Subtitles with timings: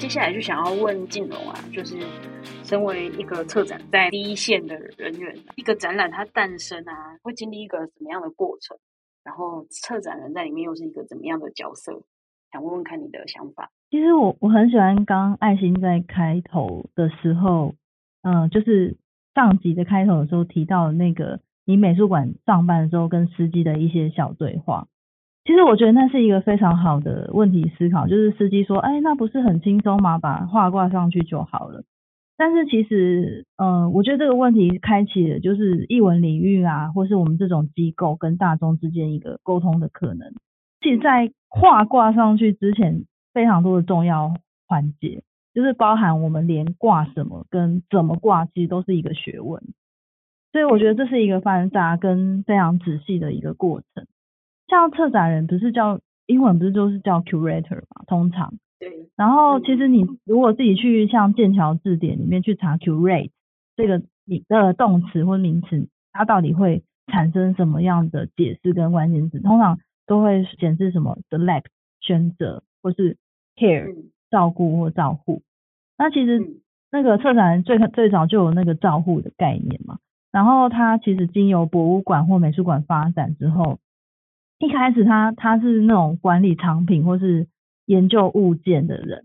[0.00, 1.94] 接下来就想要问静荣啊，就是
[2.64, 8.78] 身为一个策展在第一线的人员，一个展览它诞生啊，会经历一个什么样的过程？
[9.22, 12.02] 然后策展人在里面又是一个怎么样的角色？
[12.50, 13.70] 想问问看你的想法。
[13.90, 17.74] 其实我我很喜欢刚爱心在开头的时候，
[18.22, 18.96] 嗯，就是
[19.34, 24.88] 上集的开头的时候提到那个你美术馆上班的时候跟司机的一些小对话。
[25.44, 30.18] 其实我觉得那是一个非常好的问题思考，就是司机说：“哎，那不是很轻松吗？
[30.18, 31.82] 把画挂上去就好了。”
[32.36, 40.32] 但是其实，嗯，我觉得这个问题开启了就是译文领域啊，或是我们这种机构跟大众之间一个沟通的可能。
[40.80, 43.04] 其实，在画挂上去之前，
[43.34, 44.34] 非常多的重要
[44.66, 49.62] 环节，就是包含我们连挂什么跟怎么挂，其实都是一个学问。
[50.52, 54.06] 所以我觉得这是一个繁杂跟非常仔细的一个过程。
[54.70, 58.04] 像策展人不是叫英文不是就是叫 curator 嘛？
[58.06, 59.10] 通常对。
[59.16, 63.30] 然后其实你如果自己去像剑桥字典里面去查 curate
[63.76, 69.40] 这个你的动词或名词，它到底会产生什么样的解释跟关键词？
[69.40, 71.64] 通常都会显示什么 select
[72.00, 73.16] 选择或是
[73.56, 73.92] care
[74.30, 75.42] 照顾或照护。
[75.98, 76.62] 那其实
[76.92, 79.98] 那个策展人最最早就有那个照护的概念嘛。
[80.30, 83.80] 然后它其实经由博物馆或美术馆发展之后。
[84.60, 87.48] 一开始他他是那种管理藏品或是
[87.86, 89.24] 研究物件的人，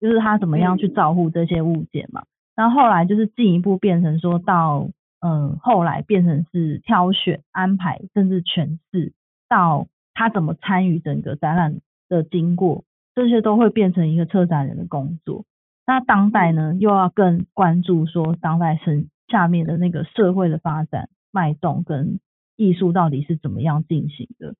[0.00, 2.24] 就是他怎么样去照顾这些物件嘛。
[2.56, 9.12] 然后后来就是进一步变成说到，嗯，后来变成是挑选、安排，甚至诠释，
[9.48, 11.76] 到他怎么参与整个展览
[12.08, 12.82] 的经过，
[13.14, 15.44] 这些都会变成一个策展人的工作。
[15.86, 22.18] 那当代呢，又要更关注说当代生下面的那个社会的发展脉动跟
[22.56, 24.54] 艺术到底是怎么样进行的。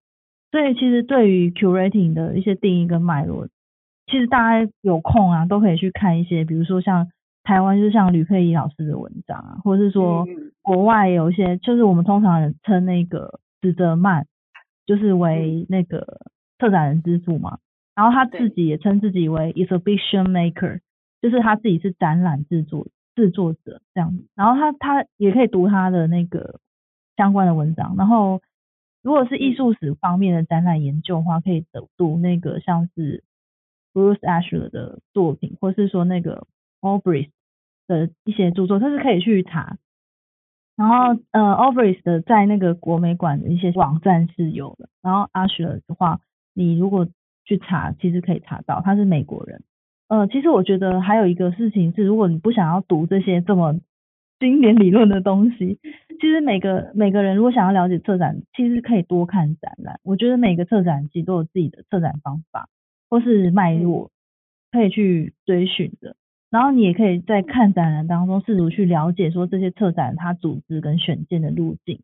[0.53, 3.48] 所以其实对于 curating 的一些定义跟脉络，
[4.06, 7.08] 其实大家有空啊都可以去看一些，比如说像
[7.42, 10.27] 台湾就是像吕佩仪老师的文章啊，或者是说
[10.61, 14.27] 国外有一些，就是我们通常称那个史泽曼，
[14.85, 16.20] 就是为那个
[16.58, 17.58] 策展人之父嘛，
[17.95, 20.80] 然后他自己也称自己为 exhibition maker，
[21.23, 26.61] 就是他自己是展览制作制作者这样子，然后他他也可以读他的那个
[27.17, 28.42] 相关的文章，然后。
[29.02, 33.24] 如果是艺术史方面的展览研究的话，可以读读那个像是
[33.92, 36.46] Bruce Asher 的作品，或是说那个
[36.80, 37.30] Albright
[37.86, 39.77] 的一些著作，它是可以去查。
[40.77, 44.89] 然后呃，Albright 的在那个国美馆的一些网站是有的。
[45.02, 46.20] 然后 Asher 的话，
[46.55, 47.08] 你如果
[47.45, 49.63] 去查，其实可以查到，他是美国人。
[50.08, 53.80] 呃，其实我觉得还有一个事情是，如果你不想要读这些这么
[54.39, 55.79] 经典理论的东西，
[56.22, 59.98] 其实每个每个人如果想要了解策展，其实可以多看展览。
[60.05, 62.68] 我觉得每个策展其实都有自己的策展方法
[63.10, 64.12] 或是脉络
[64.70, 66.14] 可以去追寻的。
[66.48, 71.98] 然后你也可以在看展览当中试图去了解说这些策展它组织跟选件的路径，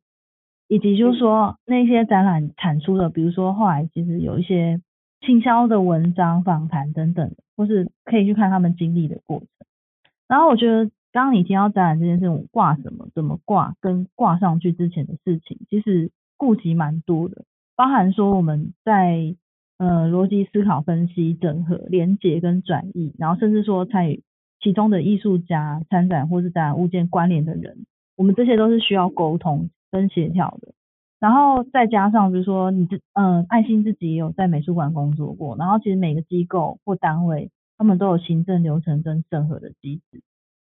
[0.66, 4.80] 以及就是说那些展览产出的，比如说后来其实有一些
[5.24, 9.48] 倾销的文章、访谈等等，或是可以去看他们经历的过程。
[10.26, 10.90] 然后我觉得。
[11.24, 17.44] 刚你提到展览这件事情，挂什么、怎么挂，跟挂上去之前的事情，其实顾及蛮多的，
[17.76, 19.34] 包含说我们在
[19.78, 24.22] 呃逻辑思考、分析、整合、连接跟转移，然后甚至说参与
[24.60, 27.86] 其中的艺术家参展或是展览物件关联的人，
[28.16, 30.72] 我们这些都是需要沟通跟协调的。
[31.20, 40.22] 然后再加上比如说你这嗯爱心自己也有在美术馆工作过，然后其实每个机构或单位他们都有行政流程跟审核的机制。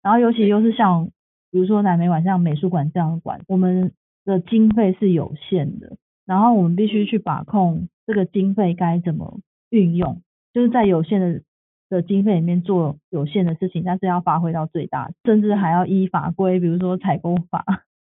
[0.05, 1.09] 然后，尤其又是像，
[1.49, 3.91] 比如说南美馆像美术馆这样的馆，我们
[4.23, 9.39] 的经费是有限的，然后我们必须去把控这个经费该怎么
[9.71, 10.21] 运用，
[10.53, 11.41] 就是在有限的
[11.89, 17.65] 的经费里面做有限的事情，但是要发挥到最大，甚至还要依法规，比如说采购法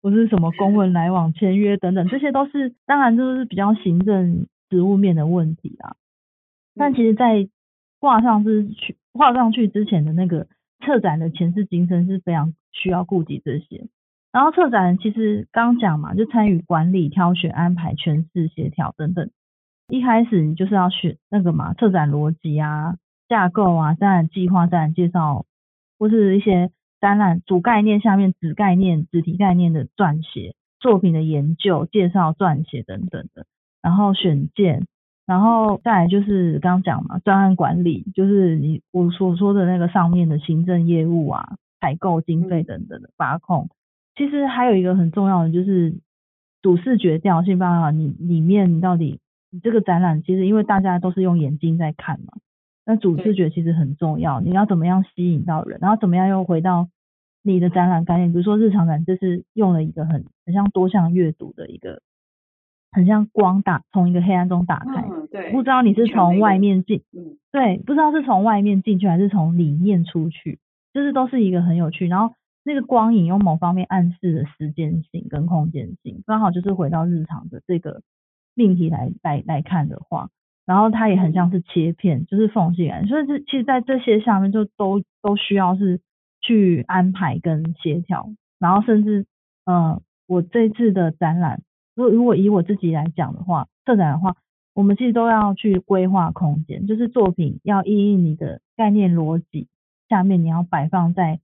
[0.03, 5.97] 不是什么公文来往签约等等，这些都是当然都是比较行政职务面的问题啊。
[6.77, 7.49] 但其实，在
[7.99, 10.47] 挂上是去挂上去之前的那个。
[10.85, 13.87] 策展的前世今生是非常需要顾及这些，
[14.33, 19.31] 然后策展其实刚讲嘛，就参与管理、挑选、安排、诠释、协调等等。
[19.89, 22.97] 一开始你就是要选那个嘛，策展逻辑啊、
[23.29, 25.47] 架构啊、展览计划、展览介绍，
[25.99, 26.71] 或是一些
[27.01, 33.47] 展览主概念下面子概念、子题概念的撰写、作品的研究、介绍、撰写等等的，
[33.83, 34.87] 然后选件。
[35.29, 43.69] 然后再来就是刚刚讲嘛，专案管理就是你我所说的那个上面的行政业务啊、采购经费等等的把控。
[44.17, 45.95] 其实还有一个很重要的就是
[46.63, 49.21] 主视觉调性办法，你里面你到底
[49.51, 52.33] 你这个展览其实因为大家都是用眼睛在看嘛，
[52.87, 56.89] 那主视觉其实很重要，你要怎么样吸引到人，然后怎么样又回到
[57.43, 62.01] 你的展览概念，比如说日常展，这是用了一个很很像多项阅读的一个，
[62.93, 70.59] 很像光打从一个黑暗中打开，对，不知道你是从外面进，嗯，对，不知道是从外面进去还是从里面出去，
[70.93, 72.35] 就是都是一个很有趣，然后。
[72.65, 78.03] 那个光影用某方面暗示的时间性跟空间性，刚好就是回到日常的这个
[78.55, 80.29] 命题来来来看的话，
[80.67, 86.01] 然后它也很像是切片，就是缝隙感，所以这其实，在这些下面就都都需要是
[86.43, 89.25] 去安排跟协调，然后甚至，
[89.65, 91.63] 呃，我这次的展览，
[91.99, 94.37] 如果如果以我自己来讲的话，策展的话，
[94.73, 99.67] 我们其实都要去规划空间，就是作品要依应你的概念逻辑，
[100.09, 101.41] 下面你要摆放在。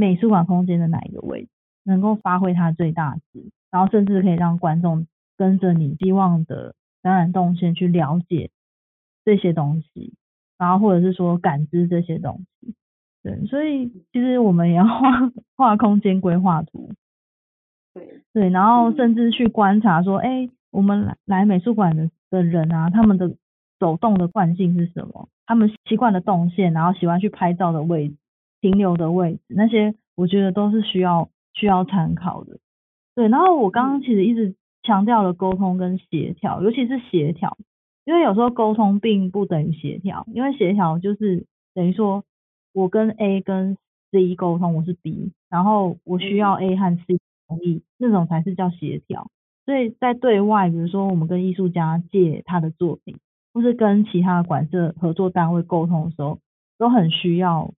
[0.00, 1.48] 美术馆空间的哪一个位置
[1.82, 8.50] 能够发挥它最大值，然后甚至可以让观众跟着你希望的展览动线去了解
[9.24, 10.14] 这些东西，
[10.56, 12.74] 然后或者是说感知这些东西。
[13.24, 16.92] 对，所以其实我们也要画 画空间规划图。
[17.98, 23.34] 对对，然后甚至去观察说，哎，我们来来美术馆的的人啊，他们的
[23.78, 25.28] 走动的惯性是什么？
[25.46, 28.14] 他们习惯的动线，然后喜欢去拍照的位置。
[28.60, 32.58] 停留的位置，那些我觉得都是需要需要参考的。
[33.14, 37.56] 对，然后我刚刚其实一直强调了沟通跟协调，尤其是协调，
[38.04, 42.24] 因为有时候沟通并不等于协调，因为协调就是等于说
[42.72, 43.76] 我跟 A 跟
[44.10, 49.30] C 沟通，我是 B，然后我需要 A 和 C 同意，那种才是叫协调。
[49.66, 53.16] 所以在对外，比如说我们跟艺术家借他的作品，
[53.52, 56.38] 或是跟其他的馆舍合作单位沟通的时候，
[56.78, 57.72] 都很需要。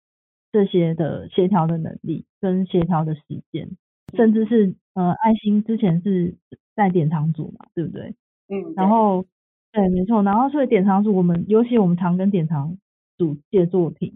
[0.52, 3.22] 这些的协调的能力跟协调的时
[3.52, 3.68] 间，
[4.16, 6.34] 甚至是呃，爱心之前是
[6.74, 8.16] 在典藏组嘛，对不对？
[8.48, 8.74] 嗯。
[8.74, 9.24] 然后，
[9.70, 10.24] 对，没错。
[10.24, 12.76] 然后，所以典藏组，我们尤其我们常跟典藏
[13.16, 14.14] 组借作品，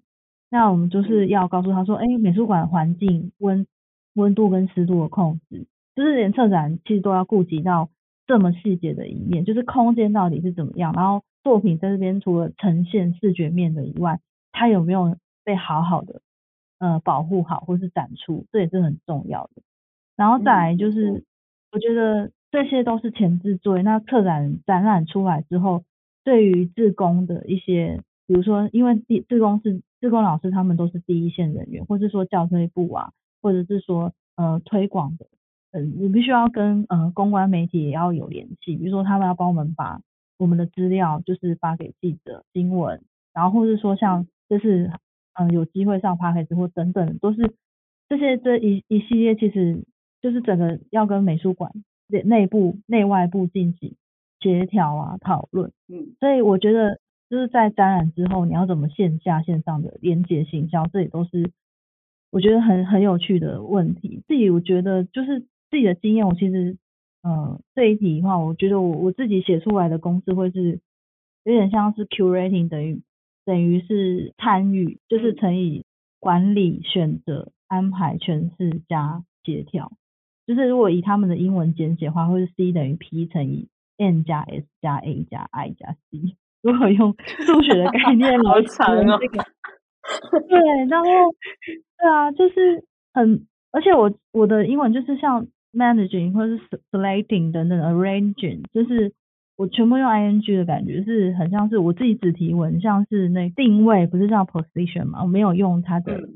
[0.51, 3.65] 那我们就是要告诉他说，哎，美术馆环境温
[4.15, 7.91] 温度跟湿度的控制，就是连策展其实都要顾及到
[8.27, 14.21] 这么细节的一面，就是空间到底是怎么样，然后作品在这边除了呈现视觉面的以外，
[14.53, 16.21] 它有没有被好好的。
[16.81, 19.63] 呃，保护好或是展出，这也是很重要的。
[20.17, 21.25] 然后再来就是，
[21.73, 23.83] 我觉得这些都是前置作业。
[23.83, 25.85] 那策展展览出来之后，
[26.25, 33.13] 对于自工的一些，比如说，因为第自工是自工老师，他们都是第一线人员，或是说教推部啊，
[33.45, 35.27] 或者是说呃推广的，
[35.71, 40.01] 嗯，你必须要跟呃公关媒体也要有联系，比如说他们要帮我们把
[40.39, 43.03] 我们的资料就是发给记者新闻，
[43.33, 44.91] 然后或是说像就是。
[45.37, 47.57] 嗯，有机会上 p a c k a g e 或等等，都是
[48.09, 49.83] 这些这一一系列，其实
[50.23, 51.73] 就是整个要跟美术馆
[52.07, 53.97] 内内部、内外部进行
[54.39, 55.73] 协调啊、讨论。
[55.89, 61.51] 嗯，所以我觉得就是在展览之后，你要怎么线下、线上的连接行销，这也都是
[62.35, 64.21] 我觉得很很有趣的问题。
[64.27, 65.41] 自己我觉得就是
[65.71, 66.77] 自己的经验，我其实
[67.23, 70.81] 嗯这一题的话，我觉得我我自己写出来的公式会是
[71.45, 73.01] 有点像是 curating 等于。
[73.47, 75.85] 等于是参与，就是乘以
[76.19, 79.93] 管理、选择、安排、诠释加协调。
[80.47, 86.37] 就是如果以他们的英文简写的话，会是 C 等于 P 乘以 N 加 S 加 A 加 I 加 C。
[86.63, 87.15] 如果用
[87.45, 89.45] 数学的概念来长这个，
[90.49, 90.59] 对，
[90.89, 91.07] 然后
[91.99, 99.13] 对啊，就是很，而且我我的英文就是像 managing 或者是 selecting 等等 arranging，就是。
[99.57, 105.23] 我全部用 ing 的感觉是很像是我自己只提文，像是那定位不是叫 position 嘛？
[105.23, 106.29] 我没有用它的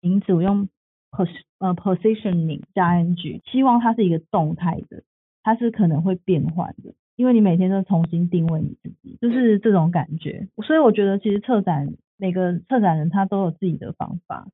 [0.00, 0.68] 名词，我用
[1.10, 5.02] pos 呃 positioning 加 ing，希望它是一个动态的，
[5.42, 10.46] 它是可能会变换的，因为你每天都重新定位你自己，就是这种感觉。
[10.64, 14.48] 所以我觉得其实策展每个策展人他都有自己的方法，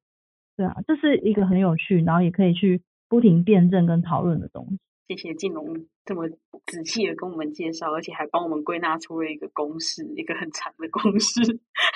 [0.57, 4.79] 对啊，这是一个很有趣，然后也可以去不停辩证跟讨论的东西。
[5.09, 6.29] 谢谢静龙这么
[6.65, 11.41] 仔细的跟我们介绍，而且还帮我们归纳出了一个公式，一个很长的公式。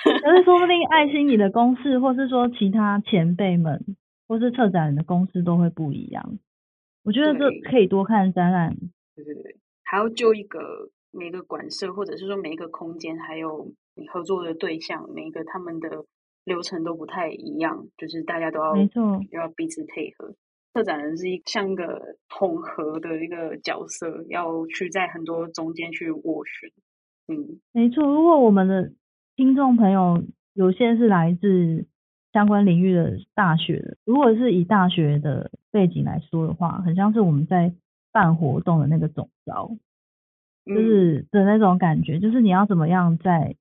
[0.04, 3.82] 可是说不定爱心你的公式，或是说其他前辈们，
[4.28, 6.38] 或是策展人的公式都会不一样。
[7.04, 8.76] 我觉得这可以多看展览。
[9.14, 16.04] 对对对，还要就一个每个馆舍，或者是说每一个空间，还有你合作的对象，每一个他们的
[16.44, 20.34] 流程都不太一样，就是大家都要没错，要彼此配合。
[20.74, 26.70] 策展人是一像一个统合的一个角色，要去在很多中间去斡旋。
[27.28, 28.06] 嗯，没错。
[28.06, 28.92] 如果我们的
[29.34, 30.22] 听众朋友
[30.52, 31.86] 有些是来自
[32.32, 37.72] 相关领域的大学的，如果是以大学的背景来说的话，很像是我们在
[38.12, 39.74] 办活动的那个总招，
[40.66, 43.56] 就是的那种感觉，就是你要怎么样在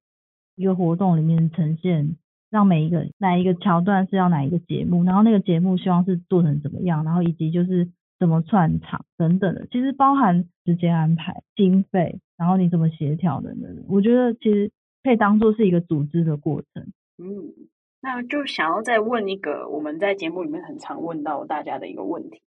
[0.56, 2.16] 一个活动里面呈现，
[2.50, 14.72] 让每一个哪一个桥段是要哪一个节目，然后那个节目希望是做成怎么样，然后以及就是怎么串场等等的，其实包含时间安排、经费，然后你怎么协调等等，我觉得其实
[15.04, 16.92] 可以当做是一个组织的过程。
[17.18, 17.54] 嗯，
[18.02, 22.40] 那就想要再问一个我们在节目里面很常问到大家的一个问题，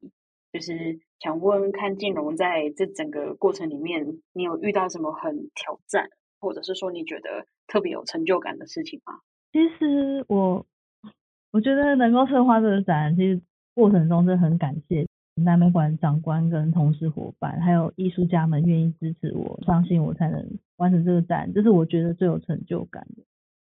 [0.53, 6.09] 就是想问看静荣在这整个过程里面，你有遇到什么很挑战，
[6.41, 9.21] 或者是说你觉得特别有成就感的事情吗？
[9.53, 10.67] 其实我
[11.53, 13.41] 我觉得能够策划这个展，其实
[13.75, 15.07] 过程中真的很感谢
[15.37, 20.45] 南美馆长官跟同事伙伴，还有艺术家们愿意支持我，相信我才能
[20.79, 23.23] 完成这个展，这是我觉得最有成就感的。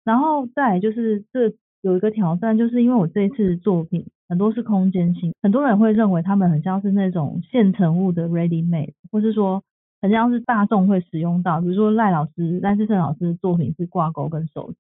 [0.05, 9.63] 然后再就是这有一个挑战，就是因为我这一次作品很多是空间性，很多人会认为他们很像是那种现成物的 ready made，或是说
[10.03, 14.75] 很像是大众会使用到，比如说赖老师、赖志胜老师的作品是挂钩跟手，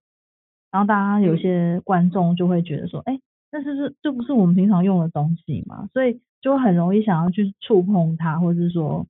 [0.70, 3.18] 然后大家有些观众就会觉得说，哎，
[3.50, 5.88] 那是不是这不是我们平常用的东西嘛？
[5.94, 9.06] 所以就很容易想要去触碰它，或者是说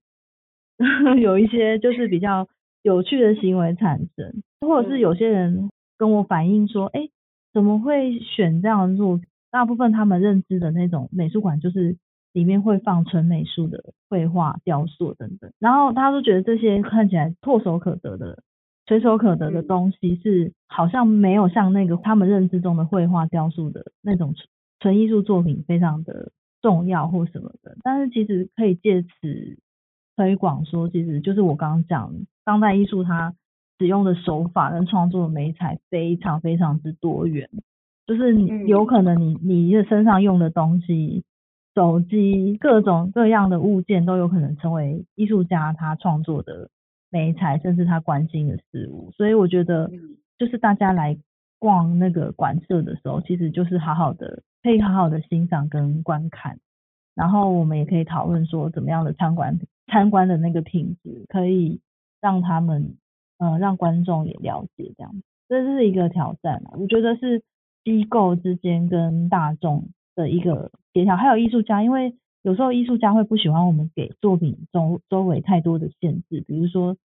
[1.19, 2.47] 有一些就是比较
[2.83, 5.71] 有趣的行为产生，或者是有些人。
[5.99, 7.11] 跟我反映说，哎，
[7.53, 9.21] 怎么会选这样做？
[9.53, 11.97] 大部分他们认知的那种美术馆，就是
[12.33, 15.53] 里面会放纯美术的绘画、雕塑等等。
[15.59, 18.43] 然后他都觉得这些看起来唾手可得的、
[18.87, 24.35] 随手可得的东西，是好像没有像那个他们认知中的绘画、雕塑的那种
[24.81, 27.77] 纯艺术作品非常的重要或什么的。
[27.83, 29.59] 但是其实可以借此
[30.17, 32.13] 推广说，其实就是我刚刚讲
[32.45, 33.35] 当代艺术它。
[33.79, 37.49] 使用的手法跟创作的美彩非常非常之多元，
[38.07, 38.33] 就是
[38.69, 41.25] 有可能你你的身上用的东西，
[41.75, 46.71] 手机各种各样的物件都有可能成为艺术家他创作的
[47.11, 49.11] 美材，甚至他关心的事物。
[49.13, 49.91] 所以我觉得，
[50.39, 51.17] 就是大家来
[51.59, 56.59] 逛那个馆舍的时候，其实就是好好的可以好好的欣赏跟观看，
[57.15, 61.81] 然后我们也可以讨论说，怎么样的参观参观的那个品质可以
[62.21, 62.97] 让他们。
[63.39, 65.13] 呃，让观众也了解这样，
[65.49, 66.79] 这是一个挑战啊。
[66.79, 67.43] 我觉得是
[67.83, 76.97] 机构之间跟大众的一个协调，还有艺术家，因为有时候艺术家会不喜欢我们给作品周周围太多的限制，比如说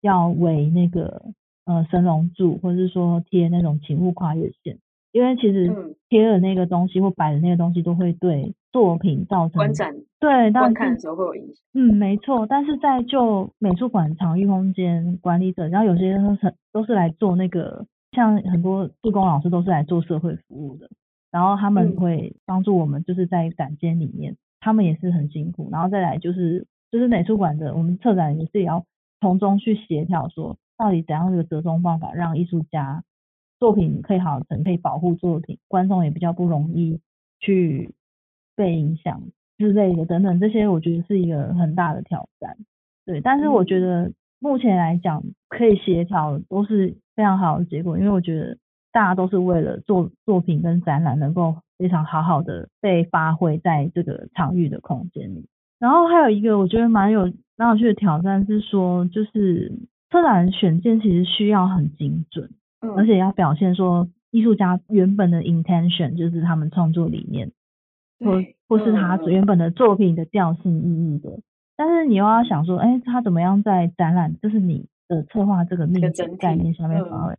[0.00, 1.22] 要围那个
[1.66, 4.78] 呃神龙柱，或者是说贴那种请勿跨越线。
[5.12, 11.54] 因为其实贴的那个东西或摆的那个东西都会对作品造成观展对观看的时候会有影响。
[11.72, 12.44] 嗯，没错。
[12.48, 20.90] 但是在就美术馆场域空间管理者，然后有些都是都是来做那个，像很多助工老师都是来做社会服务的，
[21.34, 25.68] 然后他们会帮助我们，就是在展间里面，他们也是很辛苦。
[25.72, 28.84] 然后再来就是就是美术馆的我们策展也是也要
[29.20, 33.02] 从中去协调，说到底怎样一个折中方法，让艺术家。
[33.58, 37.00] 作品可以好成，可以保护作品，观众也比较不容易
[37.40, 37.94] 去
[38.54, 39.22] 被影响
[39.56, 42.56] 之类的等等，这些我觉得是一个很大的挑战。
[43.06, 48.58] 对，但是我觉得目前来讲可以协调都是非常好的结果，因为我觉得
[48.94, 55.46] 大家都是为了做作品跟展览能够非常好好的被发挥在这个场域的空间里。
[55.80, 59.72] 然后还有一个我觉得蛮有蛮有趣的挑战是说，就是
[60.10, 62.48] 策展选件其实需要很精准。
[62.96, 67.50] 而且要表现说艺术家原本的 intention 就是他们创作理念，
[68.20, 71.40] 或或是他原本的作品的调性意义的。
[71.76, 77.34] 但是你又要想说，哎，他怎么样在展览，就是你的策划这个命题概念下面发挥？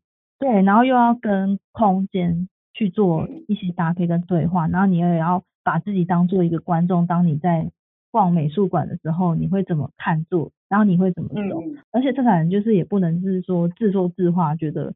[0.46, 7.72] 对，然后又要跟空间去做一些搭配跟对话，然后你也要把自己当做一个观众，当你在
[8.12, 11.64] 逛美术馆的时候，你会怎么看作，然后你会怎么走？
[11.92, 14.94] 而且策展人就是也不能是说自说自话，觉得。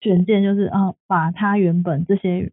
[0.00, 2.52] 选件就是啊，把他原本这些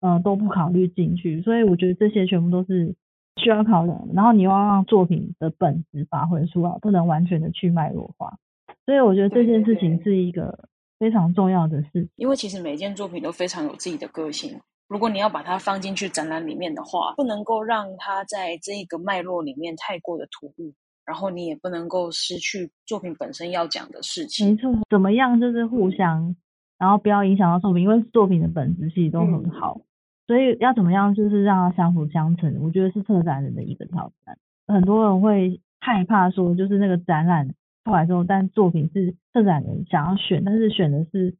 [0.00, 2.94] 呃都不考虑进去，所以我觉得这些全部都是
[3.36, 4.08] 需要考量。
[4.14, 8.38] 然后你又要让作品的本质发挥出来，不能完全的去脉络化。
[8.86, 10.58] 所以我觉得这件事情是一个
[11.04, 12.08] 非常重要的事。
[12.16, 14.58] 因为其实每件作品都非常有自己的个性，
[14.88, 20.72] 如果你要把它放进去展览里面的话，不能够让它在这一个脉络里面太过的突兀，
[21.04, 24.48] 然后你也不能够失去作品本身要讲的事情。
[24.48, 26.34] 没错，怎么样就是互相。
[26.76, 29.80] 然后不要影响到作品，因为作品的本质其实都很好，
[30.26, 34.36] 所以要怎么样就是让它相辅相成，我觉得是策展人的一个挑战。
[34.66, 37.54] 很多人会害怕说，就是那个展览
[37.84, 41.34] 出来之后，但作品是策展人想要选，但是选的是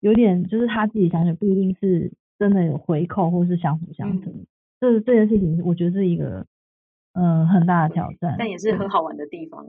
[0.00, 4.32] 有点就是他自己想选，不一定是真的有回扣或是相辅相成。
[4.80, 6.46] 这这件事情，我觉得是一个
[7.14, 9.66] 嗯很大的挑战，但也是很好玩的地方。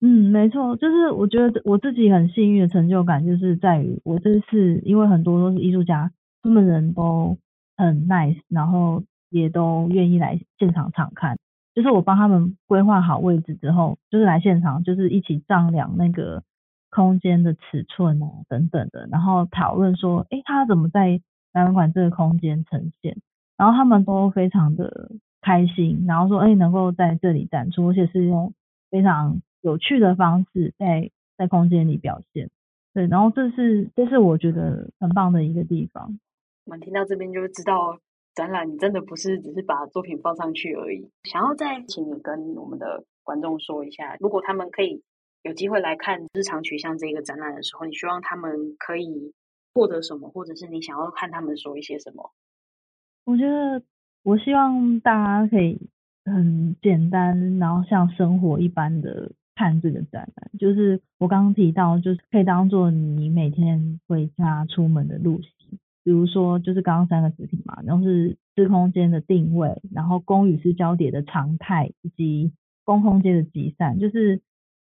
[0.00, 6.10] 嗯，没错，就是我觉得我自己很幸运的成就感，就是在于我这次因为很多都是艺术家，
[6.42, 7.38] 他们人都
[7.76, 11.38] 很 nice，然后也都愿意来现场场看。
[11.74, 16.42] 就是我帮他们规划好位置之后，就是来现场，就是一起丈量那个
[16.90, 21.20] 空间的尺寸啊等等的，然后讨论说，哎，他怎么在
[21.52, 23.16] 展览馆这个空间呈现？
[23.56, 28.52] 然后他们都非常的开心，然后说，哎，能够在这里展出，而且是用
[28.90, 32.50] 非常有趣的方式在在空间里表现。
[32.92, 36.18] 对，然后这是这是我觉得很棒的一个地方。
[36.66, 37.98] 我们听到这边就知道。
[38.34, 45.02] 展览你真的不是只是把作品放上去而已，想要再请你跟我们的观众说一下，如果他们可以
[45.42, 49.32] 有机会来看日常取向这个展览的时候，你希望他们可以
[49.74, 52.32] 获得什么，或者是你想要看他们说一些什么？
[53.24, 53.82] 我觉得
[54.22, 55.78] 我希望大家可以
[56.24, 65.50] 很简单，然后像生活一般的看这个展览，就是我刚刚提到，就是可以当做你每天回家出门的路线。
[66.04, 72.52] 比如说，就是刚刚三个词体嘛，然后是私空间的定位，然后公与私交叠的常态，以及
[72.84, 73.98] 公空间的集散。
[73.98, 74.40] 就是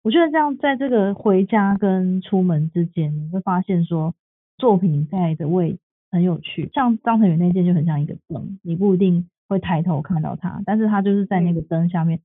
[0.03, 4.15] 我觉得这样，在这个回家跟出门之间，你会发现说
[4.59, 5.79] 作品在的位置
[6.11, 6.71] 很有趣。
[6.75, 12.21] 像张成宇那件就很像一个灯，你不一定会抬头看到它，但是它就是在那个灯下面。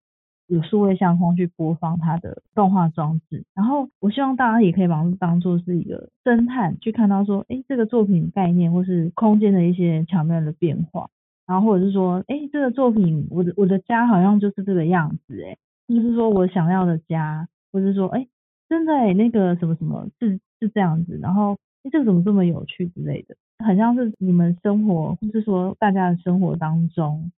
[0.52, 11.10] 有数位相框去播放它的动画装置，然后我希望大家也可以把它当做是一个侦探，去看到说，哎，这个作品概念或是空间的一些巧妙的变化，
[11.48, 15.56] 然后或者是说，哎，这个作品我的我的家好像就是这个样子，哎，
[15.88, 18.28] 是不是说我想要的家，或者是说，哎，
[18.68, 21.54] 真的那个什么什么是是这样子，然后
[21.84, 27.32] 哎，这个怎么这么有趣之类的，很像是你们生活或是说大家的生活当中，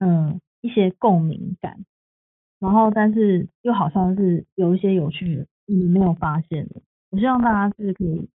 [0.00, 1.78] 嗯，一些共鸣感。
[2.60, 6.80] 然后，但是又好像是有一些有趣的，你没有发现的。
[7.10, 8.28] 我希望大家是可以，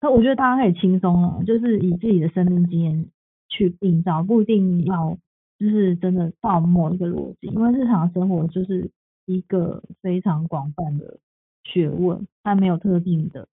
[0.00, 3.06] 那我觉得大家可以轻松了，就是以自己的生命经验
[3.48, 5.18] 去营造，不一定要
[5.58, 8.90] 就是真的到某一个逻辑，因为日常生活就是
[9.26, 11.18] 一个非常广泛的
[11.64, 13.48] 学问，它没有特定的，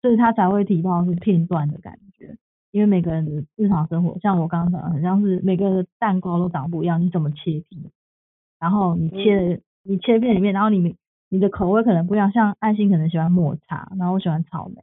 [0.00, 2.36] 所以他才会提到是片段的感觉。
[2.72, 7.82] 因为每个人的日常生活，像我刚刚讲的，很像是每个蛋糕都长不一样，你怎么切片？
[8.58, 10.96] 然后你切，你切片里面，然后你
[11.28, 14.82] 你的口味可能不一样，像爱心可能喜欢抹茶，然后我喜欢草莓，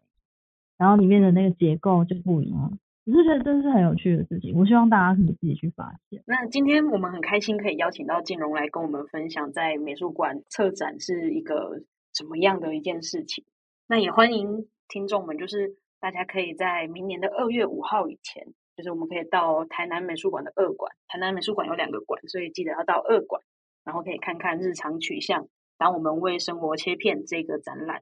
[0.77, 2.77] 然后里面的那个结构就不一样。
[3.05, 6.23] 我是觉得这是很有趣的事情，我希望大家可以自己去发现。
[6.25, 11.81] 那今天我们很开心可以邀请到静荣来跟我们分享，在美术馆策展是一个
[12.13, 13.43] 什么样的一件事情。
[13.89, 20.93] 那也欢迎听众们，就是大家可以在明年的二月五号以前，就是我们可以到台南美术馆的二馆。
[21.09, 23.42] 台南美术馆有两个馆，所以记得要到二馆。
[23.83, 28.01] 然后可以看看日常取向，当我们为生活切片这个展览。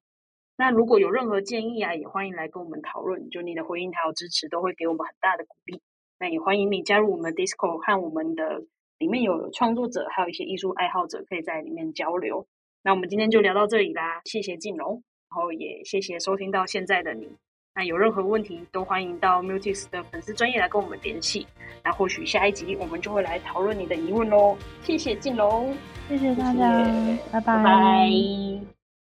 [0.58, 3.30] 那如果有任何建议啊，也欢迎来跟我们讨论。
[3.30, 5.82] 就你的回应还有支持，都会给我们很大的鼓励。
[6.20, 8.64] 那也欢迎你加入我们的 Discord，和我们的
[9.00, 12.46] 里面有创作者，还有一些艺术爱好者，可以在里面交流。
[12.84, 17.28] 那我们今天就聊到这里啦，谢谢静龙，然后也谢谢收听到现在的你。
[17.74, 21.48] 那有任何问题都欢迎到 Mutis 的粉丝专业来跟我们联系。
[21.84, 24.58] 那或许下一集我们就会来讨论你的疑问喽。
[24.84, 25.74] 谢谢静龙，
[26.10, 26.86] 谢谢大家，
[27.32, 28.81] 拜拜。